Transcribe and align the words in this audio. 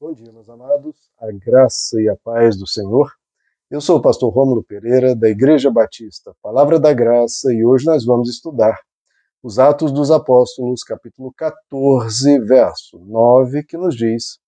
Bom 0.00 0.12
dia, 0.12 0.30
meus 0.30 0.48
amados. 0.48 0.94
A 1.18 1.26
graça 1.32 2.00
e 2.00 2.08
a 2.08 2.14
paz 2.14 2.56
do 2.56 2.68
Senhor. 2.68 3.10
Eu 3.68 3.80
sou 3.80 3.98
o 3.98 4.00
pastor 4.00 4.32
Rômulo 4.32 4.62
Pereira, 4.62 5.12
da 5.12 5.28
Igreja 5.28 5.72
Batista 5.72 6.36
Palavra 6.40 6.78
da 6.78 6.92
Graça, 6.92 7.52
e 7.52 7.64
hoje 7.64 7.84
nós 7.84 8.04
vamos 8.04 8.30
estudar 8.30 8.78
os 9.42 9.58
Atos 9.58 9.90
dos 9.90 10.12
Apóstolos, 10.12 10.84
capítulo 10.84 11.34
14, 11.36 12.38
verso 12.44 13.00
9, 13.00 13.64
que 13.64 13.76
nos 13.76 13.96
diz: 13.96 14.38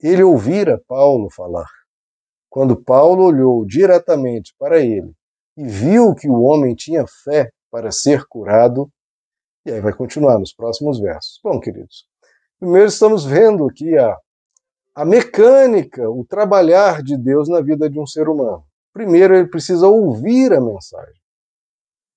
Ele 0.00 0.22
ouvira 0.22 0.82
Paulo 0.88 1.28
falar. 1.30 1.68
Quando 2.48 2.82
Paulo 2.82 3.24
olhou 3.24 3.66
diretamente 3.66 4.54
para 4.58 4.80
ele 4.80 5.12
e 5.54 5.64
viu 5.68 6.14
que 6.14 6.30
o 6.30 6.40
homem 6.40 6.74
tinha 6.74 7.04
fé 7.06 7.52
para 7.70 7.92
ser 7.92 8.24
curado, 8.24 8.90
e 9.66 9.70
aí 9.70 9.82
vai 9.82 9.92
continuar 9.92 10.38
nos 10.38 10.54
próximos 10.54 10.98
versos. 10.98 11.38
Bom, 11.44 11.60
queridos, 11.60 12.06
primeiro 12.58 12.88
estamos 12.88 13.22
vendo 13.22 13.66
aqui 13.66 13.98
a 13.98 14.16
a 14.94 15.04
mecânica, 15.04 16.08
o 16.10 16.24
trabalhar 16.24 17.02
de 17.02 17.16
Deus 17.16 17.48
na 17.48 17.60
vida 17.60 17.88
de 17.88 17.98
um 17.98 18.06
ser 18.06 18.28
humano. 18.28 18.64
Primeiro, 18.92 19.34
ele 19.34 19.48
precisa 19.48 19.88
ouvir 19.88 20.52
a 20.52 20.60
mensagem. 20.60 21.22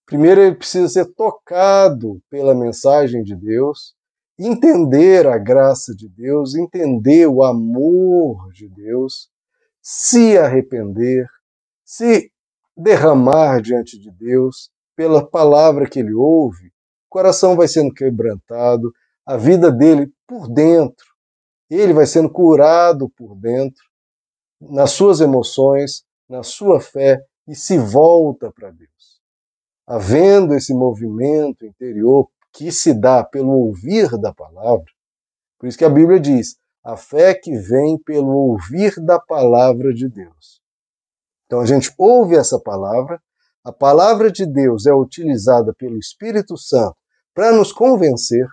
Primeiro, 0.05 0.41
ele 0.41 0.55
precisa 0.55 0.87
ser 0.89 1.05
tocado 1.13 2.21
pela 2.29 2.53
mensagem 2.53 3.23
de 3.23 3.35
Deus, 3.35 3.95
entender 4.37 5.25
a 5.25 5.37
graça 5.37 5.95
de 5.95 6.09
Deus, 6.09 6.53
entender 6.53 7.27
o 7.27 7.43
amor 7.43 8.51
de 8.51 8.67
Deus, 8.67 9.29
se 9.81 10.37
arrepender, 10.37 11.25
se 11.85 12.29
derramar 12.75 13.61
diante 13.61 13.97
de 13.97 14.11
Deus 14.11 14.69
pela 14.97 15.25
palavra 15.25 15.89
que 15.89 15.99
ele 15.99 16.13
ouve, 16.13 16.67
o 16.67 17.09
coração 17.09 17.55
vai 17.55 17.67
sendo 17.67 17.93
quebrantado, 17.93 18.91
a 19.25 19.37
vida 19.37 19.71
dele 19.71 20.11
por 20.27 20.49
dentro 20.49 21.14
ele 21.69 21.93
vai 21.93 22.05
sendo 22.05 22.29
curado 22.29 23.09
por 23.09 23.35
dentro, 23.35 23.83
nas 24.61 24.91
suas 24.91 25.19
emoções, 25.19 26.03
na 26.29 26.43
sua 26.43 26.79
fé 26.79 27.19
e 27.47 27.55
se 27.55 27.77
volta 27.77 28.51
para 28.51 28.71
Deus. 28.71 29.19
Havendo 29.87 30.53
esse 30.53 30.73
movimento 30.73 31.65
interior 31.65 32.27
que 32.51 32.71
se 32.71 32.93
dá 32.93 33.23
pelo 33.23 33.51
ouvir 33.51 34.09
da 34.17 34.33
palavra, 34.33 34.85
por 35.59 35.67
isso 35.67 35.77
que 35.77 35.85
a 35.85 35.89
Bíblia 35.89 36.19
diz: 36.19 36.57
a 36.83 36.95
fé 36.95 37.33
que 37.33 37.57
vem 37.57 37.97
pelo 37.97 38.29
ouvir 38.29 38.93
da 39.03 39.19
palavra 39.19 39.93
de 39.93 40.07
Deus. 40.07 40.61
Então 41.45 41.59
a 41.59 41.65
gente 41.65 41.93
ouve 41.97 42.35
essa 42.35 42.59
palavra, 42.59 43.21
a 43.63 43.71
palavra 43.71 44.31
de 44.31 44.45
Deus 44.45 44.85
é 44.85 44.93
utilizada 44.93 45.73
pelo 45.73 45.97
Espírito 45.97 46.57
Santo 46.57 46.95
para 47.33 47.51
nos 47.51 47.71
convencer 47.71 48.47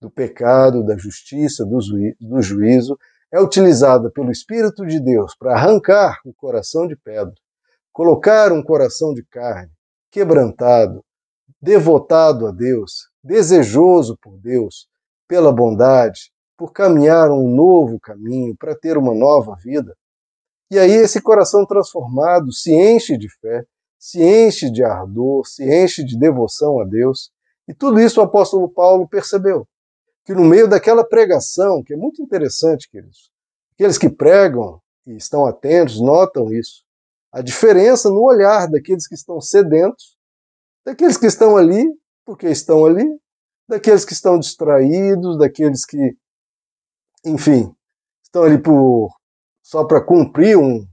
do 0.00 0.10
pecado, 0.10 0.84
da 0.84 0.96
justiça, 0.96 1.64
do, 1.64 1.78
do 2.20 2.40
juízo, 2.40 2.98
é 3.32 3.40
utilizada 3.40 4.10
pelo 4.10 4.30
Espírito 4.30 4.86
de 4.86 4.98
Deus 4.98 5.36
para 5.36 5.52
arrancar 5.52 6.18
o 6.24 6.32
coração 6.32 6.88
de 6.88 6.96
pedra, 6.96 7.34
colocar 7.92 8.50
um 8.52 8.62
coração 8.62 9.12
de 9.12 9.22
carne, 9.24 9.70
quebrantado, 10.10 11.04
devotado 11.60 12.46
a 12.46 12.50
Deus, 12.50 13.08
desejoso 13.22 14.16
por 14.20 14.38
Deus, 14.38 14.88
pela 15.28 15.52
bondade, 15.52 16.32
por 16.56 16.72
caminhar 16.72 17.30
um 17.30 17.48
novo 17.54 18.00
caminho, 18.00 18.56
para 18.56 18.74
ter 18.74 18.96
uma 18.96 19.14
nova 19.14 19.54
vida. 19.62 19.94
E 20.70 20.78
aí 20.78 20.90
esse 20.90 21.20
coração 21.20 21.66
transformado 21.66 22.52
se 22.52 22.72
enche 22.72 23.16
de 23.16 23.28
fé, 23.40 23.64
se 23.98 24.22
enche 24.22 24.70
de 24.70 24.82
ardor, 24.82 25.46
se 25.46 25.64
enche 25.64 26.02
de 26.02 26.18
devoção 26.18 26.80
a 26.80 26.84
Deus. 26.84 27.30
E 27.68 27.74
tudo 27.74 28.00
isso 28.00 28.20
o 28.20 28.24
apóstolo 28.24 28.68
Paulo 28.68 29.06
percebeu 29.06 29.66
que 30.24 30.34
no 30.34 30.44
meio 30.44 30.68
daquela 30.68 31.06
pregação, 31.06 31.82
que 31.82 31.94
é 31.94 31.96
muito 31.96 32.22
interessante, 32.22 32.88
queridos, 32.90 33.30
aqueles 33.74 33.98
que 33.98 34.08
pregam 34.08 34.80
e 35.06 35.16
estão 35.16 35.46
atentos 35.46 36.00
notam 36.00 36.52
isso. 36.52 36.84
A 37.32 37.40
diferença 37.40 38.08
no 38.10 38.22
olhar 38.22 38.68
daqueles 38.68 39.06
que 39.06 39.14
estão 39.14 39.40
sedentos, 39.40 40.16
daqueles 40.84 41.16
que 41.16 41.26
estão 41.26 41.56
ali 41.56 41.84
porque 42.24 42.48
estão 42.48 42.84
ali, 42.84 43.04
daqueles 43.68 44.04
que 44.04 44.12
estão 44.12 44.38
distraídos, 44.38 45.36
daqueles 45.36 45.84
que, 45.84 46.16
enfim, 47.24 47.74
estão 48.22 48.44
ali 48.44 48.62
por 48.62 49.10
só 49.62 49.84
para 49.84 50.04
cumprir 50.04 50.56
um, 50.56 50.86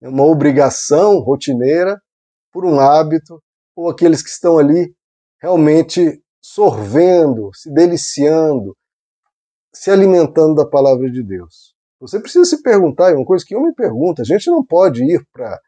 uma 0.00 0.24
obrigação 0.24 1.18
rotineira, 1.18 2.00
por 2.50 2.64
um 2.64 2.80
hábito, 2.80 3.42
ou 3.74 3.90
aqueles 3.90 4.22
que 4.22 4.30
estão 4.30 4.58
ali 4.58 4.94
realmente 5.40 6.22
sorvendo, 6.48 7.50
se 7.54 7.72
deliciando, 7.72 8.76
se 9.74 9.90
alimentando 9.90 10.54
da 10.54 10.64
palavra 10.64 11.10
de 11.10 11.22
Deus. 11.22 11.74
Você 12.00 12.20
precisa 12.20 12.44
se 12.44 12.62
perguntar, 12.62 13.10
é 13.10 13.14
uma 13.14 13.26
coisa 13.26 13.44
que 13.44 13.54
eu 13.54 13.60
me 13.60 13.74
pergunto, 13.74 14.22
a 14.22 14.24
gente 14.24 14.48
não 14.48 14.64
pode 14.64 15.02
ir 15.02 15.26
para 15.32 15.60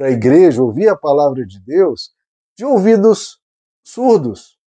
a 0.00 0.10
igreja 0.10 0.62
ouvir 0.62 0.88
a 0.88 0.96
palavra 0.96 1.46
de 1.46 1.60
Deus 1.64 2.10
de 2.56 2.64
ouvidos 2.64 3.40
surdos, 3.84 4.58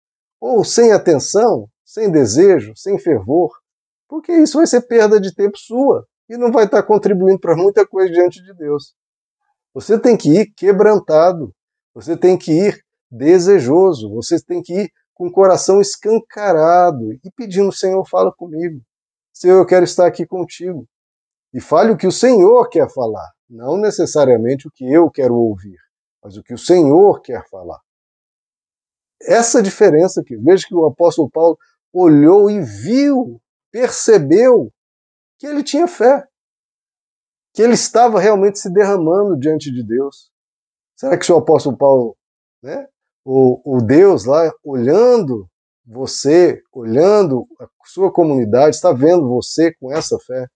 ou 0.41 0.65
sem 0.65 0.93
atenção, 0.93 1.69
sem 1.85 2.11
desejo, 2.11 2.73
sem 2.77 2.99
fervor, 2.99 3.51
porque 4.09 4.33
isso 4.33 4.59
vai 4.59 4.67
ser 4.67 4.83
perda 4.83 5.21
de 5.21 5.35
tempo 5.35 5.59
sua 5.59 6.07
e 6.29 6.37
não 6.37 6.53
vai 6.53 6.65
estar 6.67 6.83
contribuindo 6.85 7.41
para 7.41 7.57
muita 7.57 7.87
coisa 7.87 8.13
diante 8.13 8.43
de 8.43 8.55
Deus. 8.55 8.95
Você 9.75 9.99
tem 9.99 10.17
que 10.17 10.31
ir 10.31 10.53
quebrantado, 10.55 11.53
você 11.93 12.17
tem 12.17 12.39
que 12.39 12.53
ir 12.53 12.85
desejoso, 13.11 14.11
você 14.11 14.41
tem 14.41 14.63
que 14.63 14.73
ir 14.73 14.93
com 15.17 15.29
o 15.29 15.33
coração 15.33 15.81
escancarado 15.81 17.15
e 17.15 17.31
pedindo: 17.35 17.73
Senhor, 17.73 18.05
fala 18.07 18.31
comigo. 18.31 18.81
Senhor, 19.33 19.59
eu 19.59 19.67
quero 19.67 19.85
estar 19.85 20.07
aqui 20.07 20.27
contigo. 20.27 20.87
E 21.53 21.61
fale 21.61 21.91
o 21.91 21.97
que 21.97 22.07
o 22.07 22.13
Senhor 22.13 22.69
quer 22.69 22.89
falar, 22.93 23.33
não 23.49 23.79
necessariamente 23.79 24.69
o 24.69 24.71
que 24.71 24.85
eu 24.85 25.11
quero 25.11 25.35
ouvir, 25.35 25.79
mas 26.23 26.37
o 26.37 26.43
que 26.43 26.53
o 26.53 26.59
Senhor 26.59 27.21
quer 27.23 27.49
falar. 27.49 27.81
Essa 29.23 29.63
diferença 29.63 30.21
aqui, 30.21 30.37
veja 30.37 30.67
que 30.69 30.75
o 30.75 30.85
apóstolo 30.85 31.31
Paulo 31.31 31.57
olhou 31.93 32.51
e 32.51 32.61
viu, 32.61 33.41
percebeu 33.73 34.71
que 35.39 35.47
ele 35.47 35.63
tinha 35.63 35.89
fé, 35.89 36.27
que 37.55 37.63
ele 37.63 37.73
estava 37.73 38.21
realmente 38.21 38.59
se 38.59 38.71
derramando 38.71 39.39
diante 39.39 39.73
de 39.73 39.83
Deus. 39.83 40.31
Será 40.95 41.17
que 41.17 41.33
o 41.33 41.39
apóstolo 41.39 41.77
Paulo 41.77 42.17
né, 42.63 42.87
o, 43.29 43.79
o 43.79 43.83
Deus 43.83 44.25
lá 44.25 44.53
olhando 44.63 45.51
você, 45.85 46.63
olhando 46.73 47.45
a 47.61 47.67
sua 47.85 48.11
comunidade, 48.13 48.77
está 48.77 48.93
vendo 48.93 49.29
você 49.29 49.75
com 49.75 49.93
essa 49.93 50.17
fé, 50.21 50.47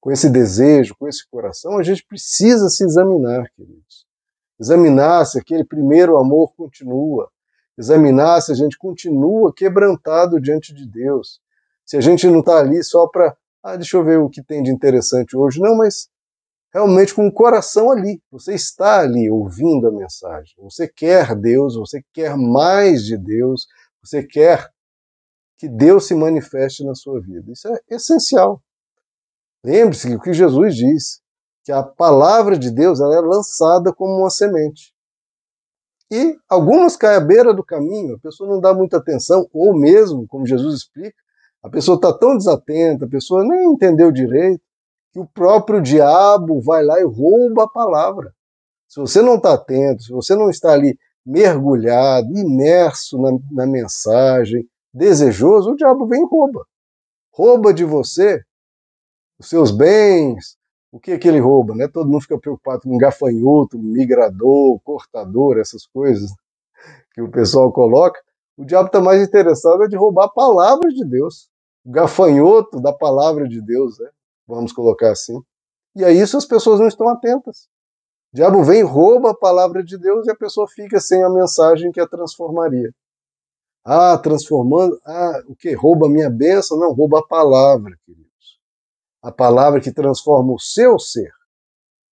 com 0.00 0.10
esse 0.10 0.30
desejo, 0.30 0.94
com 0.98 1.06
esse 1.06 1.28
coração, 1.28 1.76
a 1.76 1.82
gente 1.82 2.02
precisa 2.06 2.70
se 2.70 2.84
examinar, 2.84 3.50
queridos. 3.54 4.06
Examinar 4.58 5.26
se 5.26 5.38
aquele 5.38 5.62
primeiro 5.62 6.16
amor 6.16 6.54
continua, 6.56 7.30
examinar 7.76 8.40
se 8.40 8.52
a 8.52 8.54
gente 8.54 8.78
continua 8.78 9.52
quebrantado 9.52 10.40
diante 10.40 10.72
de 10.72 10.86
Deus, 10.86 11.38
se 11.84 11.98
a 11.98 12.00
gente 12.00 12.26
não 12.28 12.40
está 12.40 12.58
ali 12.58 12.82
só 12.82 13.06
para, 13.06 13.36
ah, 13.62 13.76
deixa 13.76 13.98
eu 13.98 14.04
ver 14.04 14.18
o 14.18 14.30
que 14.30 14.42
tem 14.42 14.62
de 14.62 14.70
interessante 14.70 15.36
hoje, 15.36 15.60
não, 15.60 15.76
mas 15.76 16.08
realmente 16.74 17.14
com 17.14 17.28
o 17.28 17.32
coração 17.32 17.92
ali. 17.92 18.20
Você 18.32 18.54
está 18.54 19.00
ali 19.00 19.30
ouvindo 19.30 19.86
a 19.86 19.92
mensagem. 19.92 20.52
Você 20.58 20.88
quer 20.88 21.36
Deus, 21.36 21.76
você 21.76 22.02
quer 22.12 22.36
mais 22.36 23.04
de 23.04 23.16
Deus, 23.16 23.66
você 24.02 24.24
quer 24.24 24.68
que 25.56 25.68
Deus 25.68 26.08
se 26.08 26.14
manifeste 26.14 26.84
na 26.84 26.96
sua 26.96 27.20
vida. 27.20 27.52
Isso 27.52 27.68
é 27.68 27.78
essencial. 27.88 28.60
Lembre-se 29.64 30.08
que 30.08 30.16
o 30.16 30.20
que 30.20 30.32
Jesus 30.32 30.74
disse, 30.74 31.20
que 31.62 31.70
a 31.70 31.82
palavra 31.82 32.58
de 32.58 32.70
Deus 32.70 33.00
ela 33.00 33.14
é 33.14 33.20
lançada 33.20 33.92
como 33.94 34.18
uma 34.18 34.28
semente. 34.28 34.92
E 36.10 36.36
algumas 36.48 36.96
caem 36.96 37.16
à 37.16 37.20
beira 37.20 37.54
do 37.54 37.64
caminho, 37.64 38.16
a 38.16 38.18
pessoa 38.18 38.50
não 38.50 38.60
dá 38.60 38.74
muita 38.74 38.98
atenção, 38.98 39.48
ou 39.52 39.74
mesmo, 39.74 40.26
como 40.28 40.46
Jesus 40.46 40.74
explica, 40.74 41.16
a 41.62 41.70
pessoa 41.70 41.96
está 41.96 42.12
tão 42.12 42.36
desatenta, 42.36 43.06
a 43.06 43.08
pessoa 43.08 43.42
nem 43.42 43.72
entendeu 43.72 44.12
direito, 44.12 44.62
que 45.14 45.20
o 45.20 45.26
próprio 45.28 45.80
diabo 45.80 46.60
vai 46.60 46.84
lá 46.84 46.98
e 46.98 47.04
rouba 47.04 47.62
a 47.62 47.68
palavra. 47.68 48.34
Se 48.88 48.98
você 48.98 49.22
não 49.22 49.36
está 49.36 49.54
atento, 49.54 50.02
se 50.02 50.10
você 50.10 50.34
não 50.34 50.50
está 50.50 50.72
ali 50.72 50.98
mergulhado, 51.24 52.36
imerso 52.36 53.16
na, 53.18 53.30
na 53.52 53.64
mensagem, 53.64 54.68
desejoso, 54.92 55.70
o 55.70 55.76
diabo 55.76 56.08
vem 56.08 56.20
e 56.20 56.26
rouba. 56.26 56.66
Rouba 57.32 57.72
de 57.72 57.84
você 57.84 58.42
os 59.38 59.48
seus 59.48 59.70
bens. 59.70 60.56
O 60.90 60.98
que 60.98 61.12
é 61.12 61.18
que 61.18 61.28
ele 61.28 61.38
rouba? 61.38 61.76
Né? 61.76 61.86
Todo 61.86 62.10
mundo 62.10 62.22
fica 62.22 62.38
preocupado 62.38 62.82
com 62.82 62.98
gafanhoto, 62.98 63.78
migrador, 63.78 64.80
cortador, 64.82 65.58
essas 65.58 65.86
coisas 65.86 66.28
que 67.12 67.22
o 67.22 67.30
pessoal 67.30 67.72
coloca. 67.72 68.20
O 68.56 68.64
diabo 68.64 68.88
está 68.88 69.00
mais 69.00 69.22
interessado 69.22 69.84
é 69.84 69.86
de 69.86 69.96
roubar 69.96 70.24
a 70.24 70.32
palavra 70.32 70.88
de 70.90 71.04
Deus. 71.04 71.48
O 71.84 71.92
gafanhoto 71.92 72.80
da 72.80 72.92
palavra 72.92 73.48
de 73.48 73.60
Deus. 73.60 73.96
Né? 74.00 74.10
Vamos 74.46 74.72
colocar 74.72 75.10
assim. 75.12 75.40
E 75.96 76.04
a 76.04 76.10
isso 76.10 76.36
as 76.36 76.44
pessoas 76.44 76.80
não 76.80 76.88
estão 76.88 77.08
atentas. 77.08 77.68
O 78.32 78.36
diabo 78.36 78.64
vem, 78.64 78.82
rouba 78.82 79.30
a 79.30 79.36
palavra 79.36 79.84
de 79.84 79.96
Deus 79.96 80.26
e 80.26 80.30
a 80.30 80.36
pessoa 80.36 80.66
fica 80.68 80.98
sem 80.98 81.22
a 81.22 81.30
mensagem 81.30 81.92
que 81.92 82.00
a 82.00 82.06
transformaria. 82.06 82.92
Ah, 83.84 84.18
transformando, 84.18 84.98
ah, 85.04 85.42
o 85.46 85.54
que? 85.54 85.72
Rouba 85.74 86.06
a 86.06 86.10
minha 86.10 86.30
bênção? 86.30 86.78
Não, 86.78 86.92
rouba 86.92 87.20
a 87.20 87.26
palavra, 87.26 87.96
queridos. 88.04 88.24
a 89.22 89.30
palavra 89.30 89.80
que 89.80 89.92
transforma 89.92 90.52
o 90.52 90.58
seu 90.58 90.98
ser. 90.98 91.30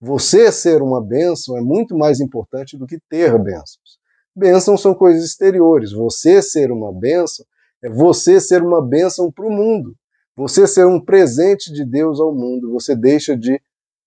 Você 0.01 0.51
ser 0.53 0.83
uma 0.83 1.01
bênção 1.01 1.57
é 1.57 1.61
muito 1.61 1.97
mais 1.97 2.21
importante 2.21 2.77
do 2.77 2.87
que 2.87 2.99
ter 3.09 3.39
bênçãos. 3.39 3.99
Bênçãos 4.35 4.81
são 4.81 4.95
coisas 4.95 5.25
exteriores. 5.25 5.93
Você 5.93 6.43
ser 6.43 6.71
uma 6.71 6.93
bênção 6.93 7.45
é 7.83 7.89
você 7.89 8.41
ser 8.41 8.63
uma 8.63 8.81
bênção 8.81 9.31
para 9.31 9.47
o 9.47 9.51
mundo. 9.51 9.95
Você 10.37 10.67
ser 10.67 10.87
um 10.87 11.01
presente 11.01 11.73
de 11.73 11.85
Deus 11.85 12.21
ao 12.21 12.35
mundo. 12.35 12.73
Você 12.73 12.97
deixa 12.97 13.37
de 13.37 13.61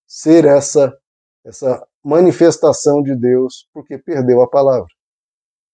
ser 0.07 0.45
essa, 0.45 0.95
essa 1.43 1.85
manifestação 2.03 3.01
de 3.01 3.15
Deus 3.15 3.67
porque 3.73 3.97
perdeu 3.97 4.41
a 4.41 4.49
palavra. 4.49 4.87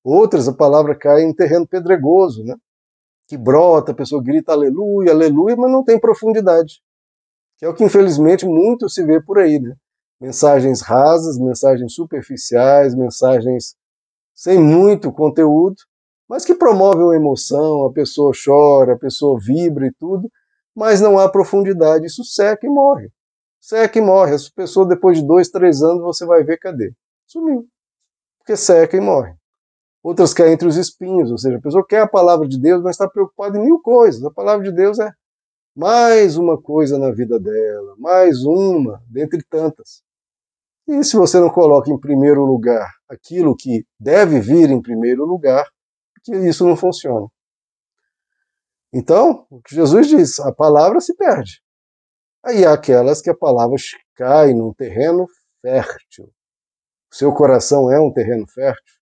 Outras, 0.03 0.48
a 0.48 0.53
palavra 0.53 0.95
cai 0.95 1.21
em 1.21 1.33
terreno 1.33 1.68
pedregoso, 1.68 2.44
né? 2.44 2.56
que 3.27 3.38
brota, 3.38 3.92
a 3.92 3.95
pessoa 3.95 4.21
grita 4.21 4.51
aleluia, 4.51 5.12
aleluia, 5.12 5.56
mas 5.56 5.71
não 5.71 5.86
tem 5.86 6.00
profundidade. 6.00 6.81
Que 7.57 7.65
é 7.65 7.69
o 7.69 7.74
que 7.74 7.83
infelizmente 7.83 8.45
muito 8.45 8.89
se 8.89 9.06
vê 9.06 9.21
por 9.21 9.39
aí, 9.39 9.59
né? 9.59 9.74
mensagens 10.19 10.81
rasas, 10.81 11.38
mensagens 11.39 11.94
superficiais, 11.94 12.94
mensagens 12.94 13.75
sem 14.33 14.59
muito 14.59 15.12
conteúdo, 15.12 15.75
mas 16.27 16.44
que 16.44 16.56
promovem 16.56 17.03
uma 17.03 17.15
emoção, 17.15 17.86
a 17.86 17.94
pessoa 17.94 18.31
chora, 18.33 18.94
a 18.94 19.00
pessoa 19.00 19.39
vibra 19.39 19.88
e 19.88 19.94
tudo, 20.00 20.30
mas 20.75 21.01
não 21.01 21.19
há 21.19 21.29
profundidade, 21.29 22.06
isso 22.06 22.23
seca 22.23 22.65
e 22.65 22.69
morre. 22.69 23.09
Seca 23.59 24.00
e 24.00 24.01
morre. 24.01 24.35
Essa 24.35 24.50
pessoa, 24.56 24.88
depois 24.88 25.19
de 25.19 25.25
dois, 25.25 25.50
três 25.50 25.81
anos, 25.81 26.01
você 26.01 26.25
vai 26.25 26.44
ver 26.44 26.57
cadê? 26.57 26.94
Sumiu. 27.27 27.68
Porque 28.39 28.57
seca 28.57 28.97
e 28.97 29.00
morre. 29.00 29.35
Outras 30.03 30.33
caem 30.33 30.53
entre 30.53 30.68
os 30.68 30.77
espinhos, 30.77 31.29
ou 31.29 31.38
seja, 31.38 31.57
a 31.57 31.62
pessoa 31.62 31.85
quer 31.88 32.01
a 32.01 32.07
palavra 32.07 32.47
de 32.47 32.59
Deus, 32.59 32.81
mas 32.81 32.95
está 32.95 33.07
preocupada 33.07 33.57
em 33.57 33.63
mil 33.63 33.79
coisas. 33.79 34.23
A 34.23 34.31
palavra 34.31 34.63
de 34.63 34.71
Deus 34.71 34.97
é 34.97 35.12
mais 35.75 36.38
uma 36.38 36.59
coisa 36.59 36.97
na 36.97 37.12
vida 37.12 37.39
dela, 37.39 37.95
mais 38.00 38.44
uma, 38.44 39.01
dentre 39.07 39.44
tantas. 39.47 40.01
E 40.88 41.03
se 41.03 41.15
você 41.15 41.39
não 41.39 41.50
coloca 41.50 41.91
em 41.91 42.00
primeiro 42.00 42.44
lugar 42.44 42.91
aquilo 43.07 43.56
que 43.56 43.85
deve 44.00 44.39
vir 44.39 44.71
em 44.71 44.81
primeiro 44.81 45.24
lugar, 45.24 45.65
que 46.24 46.35
isso 46.35 46.67
não 46.67 46.75
funciona. 46.75 47.27
Então, 48.93 49.45
o 49.49 49.61
que 49.61 49.75
Jesus 49.75 50.07
diz, 50.07 50.39
a 50.39 50.51
palavra 50.51 50.99
se 50.99 51.15
perde. 51.15 51.61
Aí 52.43 52.65
há 52.65 52.73
aquelas 52.73 53.21
que 53.21 53.29
a 53.29 53.35
palavra 53.35 53.75
cai 54.15 54.53
num 54.53 54.73
terreno 54.73 55.27
fértil. 55.61 56.25
O 57.11 57.15
seu 57.15 57.33
coração 57.33 57.91
é 57.91 57.99
um 57.99 58.11
terreno 58.11 58.47
fértil 58.47 58.95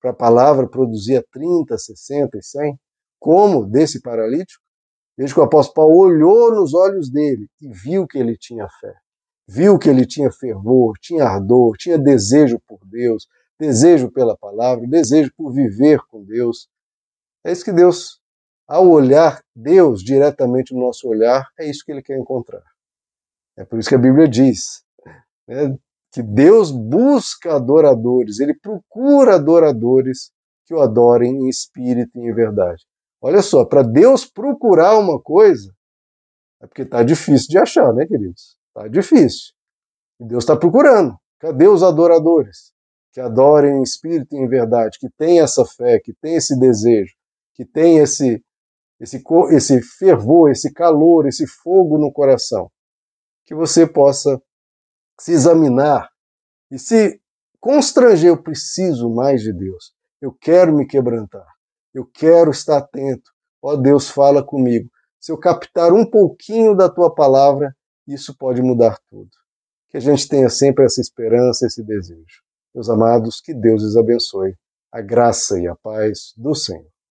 para 0.00 0.10
a 0.10 0.14
palavra 0.14 0.68
produzir 0.68 1.16
a 1.16 1.24
30, 1.32 1.78
60 1.78 2.38
e 2.38 2.42
100, 2.42 2.80
como 3.20 3.64
desse 3.64 4.00
paralítico. 4.00 4.62
Veja 5.16 5.34
que 5.34 5.40
o 5.40 5.44
apóstolo 5.44 5.74
Paulo 5.74 5.96
olhou 5.96 6.54
nos 6.54 6.74
olhos 6.74 7.10
dele 7.10 7.48
e 7.60 7.68
viu 7.68 8.06
que 8.06 8.18
ele 8.18 8.36
tinha 8.36 8.68
fé 8.80 8.94
viu 9.52 9.78
que 9.78 9.88
ele 9.88 10.06
tinha 10.06 10.30
fervor, 10.30 10.96
tinha 10.98 11.24
ardor, 11.24 11.76
tinha 11.76 11.98
desejo 11.98 12.58
por 12.66 12.78
Deus, 12.86 13.26
desejo 13.58 14.10
pela 14.10 14.36
palavra, 14.36 14.86
desejo 14.86 15.30
por 15.36 15.52
viver 15.52 16.00
com 16.08 16.24
Deus. 16.24 16.68
É 17.44 17.52
isso 17.52 17.64
que 17.64 17.72
Deus, 17.72 18.20
ao 18.66 18.88
olhar 18.88 19.42
Deus 19.54 20.02
diretamente 20.02 20.74
no 20.74 20.80
nosso 20.80 21.08
olhar, 21.08 21.46
é 21.58 21.68
isso 21.68 21.84
que 21.84 21.92
ele 21.92 22.02
quer 22.02 22.18
encontrar. 22.18 22.62
É 23.56 23.64
por 23.64 23.78
isso 23.78 23.88
que 23.88 23.94
a 23.94 23.98
Bíblia 23.98 24.28
diz 24.28 24.82
né, 25.46 25.76
que 26.10 26.22
Deus 26.22 26.70
busca 26.70 27.56
adoradores, 27.56 28.38
ele 28.38 28.54
procura 28.54 29.36
adoradores 29.36 30.30
que 30.66 30.74
o 30.74 30.80
adorem 30.80 31.32
em 31.32 31.48
espírito 31.48 32.18
e 32.18 32.28
em 32.28 32.34
verdade. 32.34 32.84
Olha 33.20 33.40
só, 33.40 33.64
para 33.64 33.82
Deus 33.82 34.24
procurar 34.24 34.98
uma 34.98 35.20
coisa, 35.20 35.72
é 36.60 36.66
porque 36.66 36.82
está 36.82 37.02
difícil 37.02 37.48
de 37.48 37.58
achar, 37.58 37.92
né, 37.92 38.06
queridos? 38.06 38.56
Tá 38.74 38.88
difícil. 38.88 39.52
E 40.20 40.24
Deus 40.24 40.44
está 40.44 40.56
procurando. 40.56 41.16
Cadê 41.38 41.66
os 41.66 41.82
adoradores? 41.82 42.72
Que 43.12 43.20
adorem 43.20 43.78
em 43.78 43.82
espírito 43.82 44.34
e 44.34 44.38
em 44.38 44.48
verdade, 44.48 44.98
que 44.98 45.08
têm 45.18 45.40
essa 45.40 45.64
fé, 45.64 46.00
que 46.00 46.14
têm 46.14 46.36
esse 46.36 46.58
desejo, 46.58 47.12
que 47.54 47.64
têm 47.64 47.98
esse, 47.98 48.42
esse, 49.02 49.20
esse 49.50 49.82
fervor, 49.82 50.50
esse 50.50 50.72
calor, 50.72 51.26
esse 51.26 51.44
fogo 51.44 51.98
no 51.98 52.12
coração. 52.12 52.70
Que 53.44 53.52
você 53.52 53.84
possa 53.84 54.40
se 55.18 55.32
examinar 55.32 56.08
e 56.70 56.78
se 56.78 57.20
constranger. 57.60 58.28
Eu 58.28 58.40
preciso 58.40 59.10
mais 59.10 59.42
de 59.42 59.52
Deus. 59.52 59.92
Eu 60.20 60.32
quero 60.32 60.72
me 60.72 60.86
quebrantar. 60.86 61.46
Eu 61.92 62.06
quero 62.06 62.52
estar 62.52 62.78
atento. 62.78 63.28
Ó 63.60 63.74
Deus, 63.74 64.08
fala 64.08 64.44
comigo. 64.44 64.88
Se 65.20 65.32
eu 65.32 65.38
captar 65.38 65.92
um 65.92 66.08
pouquinho 66.08 66.74
da 66.76 66.88
tua 66.88 67.12
palavra, 67.12 67.74
isso 68.06 68.36
pode 68.36 68.62
mudar 68.62 68.98
tudo. 69.10 69.30
Que 69.90 69.96
a 69.96 70.00
gente 70.00 70.28
tenha 70.28 70.48
sempre 70.48 70.84
essa 70.84 71.00
esperança, 71.00 71.66
esse 71.66 71.82
desejo. 71.82 72.42
Meus 72.72 72.88
amados, 72.88 73.40
que 73.40 73.52
Deus 73.52 73.82
os 73.82 73.96
abençoe. 73.96 74.54
A 74.92 75.00
graça 75.00 75.58
e 75.58 75.66
a 75.66 75.74
paz 75.74 76.32
do 76.36 76.54
Senhor. 76.54 76.91